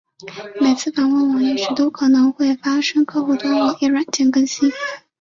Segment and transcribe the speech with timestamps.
[0.59, 4.71] 每次访问网页时都可能会发生客户端网页软件更新。